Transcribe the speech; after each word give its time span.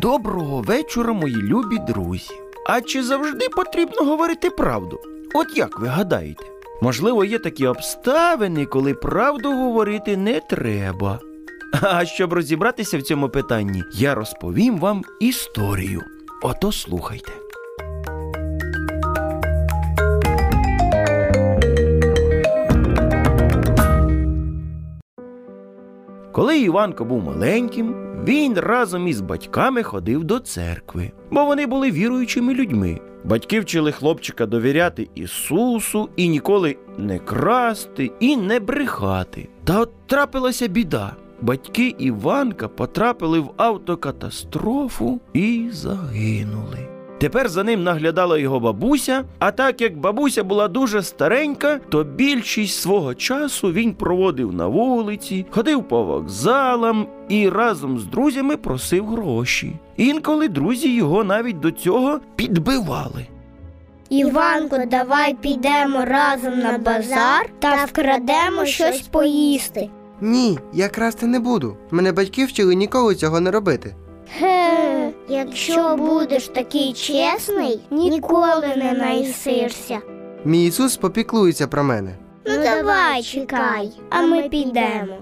Доброго 0.00 0.60
вечора, 0.60 1.12
мої 1.12 1.36
любі 1.36 1.78
друзі. 1.78 2.34
А 2.66 2.80
чи 2.80 3.02
завжди 3.02 3.48
потрібно 3.48 4.04
говорити 4.04 4.50
правду? 4.50 5.00
От 5.34 5.56
як 5.56 5.80
ви 5.80 5.86
гадаєте? 5.86 6.44
Можливо, 6.82 7.24
є 7.24 7.38
такі 7.38 7.66
обставини, 7.66 8.66
коли 8.66 8.94
правду 8.94 9.52
говорити 9.52 10.16
не 10.16 10.40
треба. 10.40 11.18
А 11.82 12.04
щоб 12.04 12.32
розібратися 12.32 12.98
в 12.98 13.02
цьому 13.02 13.28
питанні, 13.28 13.82
я 13.92 14.14
розповім 14.14 14.78
вам 14.78 15.04
історію. 15.20 16.02
Ото 16.42 16.72
слухайте. 16.72 17.32
Коли 26.40 26.58
Іванко 26.58 27.04
був 27.04 27.24
маленьким, 27.24 27.94
він 28.24 28.58
разом 28.58 29.08
із 29.08 29.20
батьками 29.20 29.82
ходив 29.82 30.24
до 30.24 30.38
церкви, 30.38 31.12
бо 31.30 31.44
вони 31.44 31.66
були 31.66 31.90
віруючими 31.90 32.54
людьми. 32.54 33.00
Батьки 33.24 33.60
вчили 33.60 33.92
хлопчика 33.92 34.46
довіряти 34.46 35.08
Ісусу 35.14 36.08
і 36.16 36.28
ніколи 36.28 36.76
не 36.98 37.18
красти 37.18 38.10
і 38.20 38.36
не 38.36 38.60
брехати. 38.60 39.48
Та 39.64 39.80
от 39.80 39.90
трапилася 40.06 40.68
біда. 40.68 41.16
Батьки 41.40 41.94
Іванка 41.98 42.68
потрапили 42.68 43.40
в 43.40 43.50
автокатастрофу 43.56 45.20
і 45.32 45.68
загинули. 45.72 46.99
Тепер 47.20 47.48
за 47.48 47.64
ним 47.64 47.82
наглядала 47.82 48.38
його 48.38 48.60
бабуся, 48.60 49.24
а 49.38 49.50
так 49.50 49.80
як 49.80 49.98
бабуся 49.98 50.44
була 50.44 50.68
дуже 50.68 51.02
старенька, 51.02 51.80
то 51.88 52.04
більшість 52.04 52.80
свого 52.80 53.14
часу 53.14 53.72
він 53.72 53.94
проводив 53.94 54.52
на 54.52 54.66
вулиці, 54.66 55.46
ходив 55.50 55.88
по 55.88 56.02
вокзалам 56.02 57.06
і 57.28 57.48
разом 57.48 57.98
з 57.98 58.04
друзями 58.04 58.56
просив 58.56 59.06
гроші. 59.06 59.72
Інколи 59.96 60.48
друзі 60.48 60.94
його 60.94 61.24
навіть 61.24 61.60
до 61.60 61.70
цього 61.70 62.20
підбивали. 62.36 63.26
Іванко, 64.10 64.78
давай 64.90 65.34
підемо 65.34 66.04
разом 66.04 66.58
на 66.58 66.78
базар 66.78 67.50
та 67.58 67.84
вкрадемо 67.84 68.64
щось 68.64 69.00
поїсти. 69.00 69.90
Ні, 70.20 70.58
я 70.72 70.88
красти 70.88 71.26
не 71.26 71.40
буду. 71.40 71.76
Мене 71.90 72.12
батьки 72.12 72.44
вчили 72.44 72.74
ніколи 72.74 73.14
цього 73.14 73.40
не 73.40 73.50
робити. 73.50 73.94
Ге, 74.38 75.10
якщо 75.28 75.96
будеш 75.96 76.48
такий 76.48 76.92
чесний, 76.92 77.80
ніколи 77.90 78.68
не 78.76 78.92
наїсишся. 78.92 79.98
Мій 80.44 80.66
Ісус 80.66 80.96
попіклується 80.96 81.68
про 81.68 81.84
мене. 81.84 82.10
Ну 82.46 82.62
давай, 82.62 83.22
чекай, 83.22 83.90
а 84.10 84.22
ми 84.22 84.48
підемо. 84.48 85.16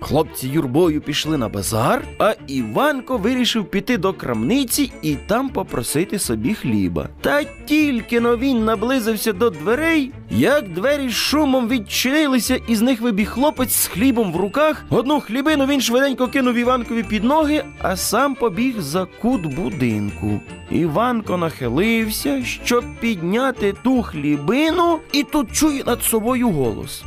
Хлопці 0.00 0.48
юрбою 0.48 1.00
пішли 1.00 1.38
на 1.38 1.48
базар, 1.48 2.04
а 2.18 2.34
Іванко 2.46 3.16
вирішив 3.18 3.64
піти 3.64 3.98
до 3.98 4.12
крамниці 4.12 4.92
і 5.02 5.16
там 5.26 5.48
попросити 5.48 6.18
собі 6.18 6.54
хліба. 6.54 7.08
Та 7.20 7.44
тільки 7.44 8.20
но 8.20 8.36
він 8.36 8.64
наблизився 8.64 9.32
до 9.32 9.50
дверей, 9.50 10.12
як 10.30 10.68
двері 10.68 11.08
з 11.08 11.12
шумом 11.12 11.68
відчинилися, 11.68 12.60
і 12.68 12.76
з 12.76 12.80
них 12.80 13.00
вибіг 13.00 13.30
хлопець 13.30 13.72
з 13.72 13.86
хлібом 13.86 14.32
в 14.32 14.36
руках. 14.36 14.84
Одну 14.90 15.20
хлібину 15.20 15.66
він 15.66 15.80
швиденько 15.80 16.28
кинув 16.28 16.54
Іванкові 16.54 17.02
під 17.02 17.24
ноги, 17.24 17.64
а 17.82 17.96
сам 17.96 18.34
побіг 18.34 18.80
за 18.80 19.06
кут 19.20 19.54
будинку. 19.54 20.40
Іванко 20.70 21.36
нахилився, 21.36 22.44
щоб 22.44 22.84
підняти 23.00 23.74
ту 23.82 24.02
хлібину, 24.02 24.98
і 25.12 25.22
тут 25.22 25.52
чує 25.52 25.84
над 25.84 26.02
собою 26.02 26.50
голос. 26.50 27.02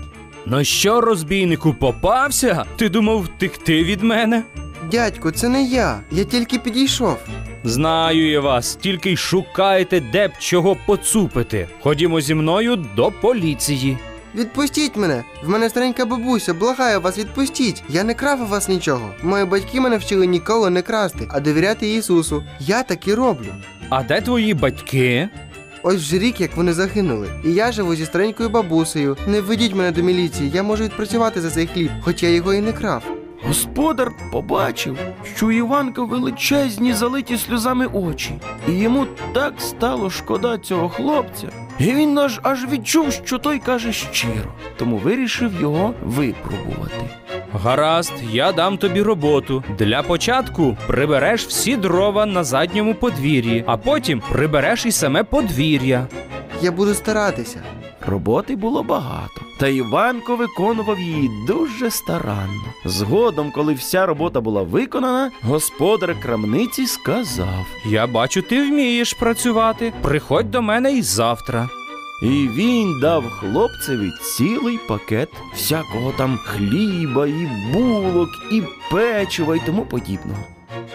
Ну 0.45 0.63
що, 0.63 1.01
розбійнику, 1.01 1.73
попався? 1.73 2.65
Ти 2.75 2.89
думав 2.89 3.21
втекти 3.21 3.83
від 3.83 4.03
мене? 4.03 4.43
Дядько, 4.91 5.31
це 5.31 5.49
не 5.49 5.63
я. 5.63 5.99
Я 6.11 6.23
тільки 6.23 6.59
підійшов. 6.59 7.17
Знаю 7.63 8.29
я 8.31 8.39
вас, 8.39 8.75
тільки 8.75 9.11
й 9.11 9.17
шукаєте, 9.17 9.99
де 10.11 10.27
б 10.27 10.31
чого 10.39 10.75
поцупити. 10.85 11.67
Ходімо 11.81 12.21
зі 12.21 12.35
мною 12.35 12.75
до 12.95 13.11
поліції. 13.11 13.97
Відпустіть 14.35 14.95
мене! 14.97 15.23
В 15.43 15.49
мене 15.49 15.69
старенька 15.69 16.05
бабуся, 16.05 16.53
благаю 16.53 17.01
вас, 17.01 17.17
відпустіть! 17.17 17.83
Я 17.89 18.03
не 18.03 18.13
крав 18.13 18.41
у 18.41 18.45
вас 18.45 18.69
нічого. 18.69 19.09
Мої 19.23 19.45
батьки 19.45 19.81
мене 19.81 19.97
вчили 19.97 20.27
ніколи 20.27 20.69
не 20.69 20.81
красти, 20.81 21.27
а 21.31 21.39
довіряти 21.39 21.93
Ісусу. 21.93 22.43
Я 22.59 22.83
так 22.83 23.07
і 23.07 23.13
роблю. 23.13 23.47
А 23.89 24.03
де 24.03 24.21
твої 24.21 24.53
батьки? 24.53 25.29
Ось 25.85 25.95
вже 25.95 26.19
рік, 26.19 26.41
як 26.41 26.55
вони 26.55 26.73
загинули. 26.73 27.29
І 27.45 27.53
я 27.53 27.71
живу 27.71 27.95
зі 27.95 28.05
старенькою 28.05 28.49
бабусею. 28.49 29.17
Не 29.27 29.41
введіть 29.41 29.75
мене 29.75 29.91
до 29.91 30.01
міліції, 30.03 30.51
я 30.53 30.63
можу 30.63 30.83
відпрацювати 30.83 31.41
за 31.41 31.49
цей 31.49 31.67
хліб, 31.67 31.91
хоч 32.01 32.23
я 32.23 32.29
його 32.29 32.53
і 32.53 32.61
не 32.61 32.73
крав. 32.73 33.03
Господар 33.47 34.11
побачив, 34.31 34.97
що 35.35 35.47
у 35.47 35.51
Іванка 35.51 36.03
величезні 36.03 36.93
залиті 36.93 37.37
сльозами 37.37 37.85
очі, 37.85 38.33
і 38.67 38.71
йому 38.71 39.05
так 39.33 39.53
стало 39.57 40.09
шкода 40.09 40.57
цього 40.57 40.89
хлопця. 40.89 41.49
І 41.79 41.83
він 41.83 42.19
аж 42.19 42.39
аж 42.43 42.65
відчув, 42.71 43.11
що 43.11 43.37
той 43.37 43.59
каже 43.59 43.93
щиро, 43.93 44.53
тому 44.77 44.97
вирішив 44.97 45.61
його 45.61 45.93
випробувати. 46.03 47.22
Гаразд, 47.53 48.13
я 48.31 48.51
дам 48.51 48.77
тобі 48.77 49.01
роботу. 49.01 49.63
Для 49.79 50.03
початку 50.03 50.77
прибереш 50.87 51.45
всі 51.45 51.75
дрова 51.77 52.25
на 52.25 52.43
задньому 52.43 52.95
подвір'ї, 52.95 53.63
а 53.67 53.77
потім 53.77 54.21
прибереш 54.31 54.85
і 54.85 54.91
саме 54.91 55.23
подвір'я. 55.23 56.07
Я 56.61 56.71
буду 56.71 56.93
старатися. 56.93 57.61
Роботи 58.07 58.55
було 58.55 58.83
багато, 58.83 59.41
та 59.59 59.67
Іванко 59.67 60.35
виконував 60.35 60.99
її 60.99 61.29
дуже 61.47 61.91
старанно. 61.91 62.63
Згодом, 62.85 63.51
коли 63.51 63.73
вся 63.73 64.05
робота 64.05 64.41
була 64.41 64.63
виконана, 64.63 65.31
господар 65.41 66.15
крамниці 66.21 66.87
сказав. 66.87 67.65
Я 67.85 68.07
бачу, 68.07 68.41
ти 68.41 68.61
вмієш 68.67 69.13
працювати. 69.13 69.93
Приходь 70.01 70.51
до 70.51 70.61
мене 70.61 70.93
і 70.93 71.01
завтра. 71.01 71.69
І 72.21 72.47
він 72.47 72.99
дав 72.99 73.29
хлопцеві 73.29 74.11
цілий 74.21 74.79
пакет 74.87 75.29
всякого 75.53 76.13
там 76.17 76.37
хліба, 76.37 77.27
і 77.27 77.49
булок, 77.73 78.29
і 78.51 78.63
печива, 78.91 79.55
і 79.55 79.61
тому 79.65 79.85
подібного. 79.85 80.43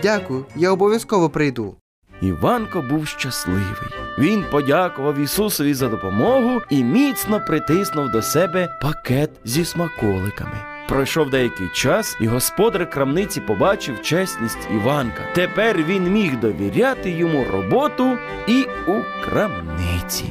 Дякую, 0.02 0.44
я 0.56 0.70
обов'язково 0.70 1.30
прийду. 1.30 1.74
Іванко 2.22 2.82
був 2.90 3.06
щасливий. 3.06 3.88
Він 4.18 4.44
подякував 4.50 5.18
Ісусові 5.18 5.74
за 5.74 5.88
допомогу 5.88 6.60
і 6.70 6.84
міцно 6.84 7.40
притиснув 7.46 8.10
до 8.10 8.22
себе 8.22 8.68
пакет 8.82 9.30
зі 9.44 9.64
смаколиками. 9.64 10.56
Пройшов 10.88 11.30
деякий 11.30 11.68
час, 11.74 12.16
і 12.20 12.26
господар 12.26 12.90
крамниці 12.90 13.40
побачив 13.40 14.02
чесність 14.02 14.68
Іванка. 14.74 15.22
Тепер 15.34 15.82
він 15.82 16.12
міг 16.12 16.40
довіряти 16.40 17.10
йому 17.10 17.44
роботу 17.52 18.18
і 18.46 18.66
у 18.86 19.24
крамниці. 19.24 20.24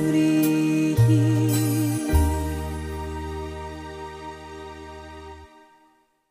You. 0.00 0.49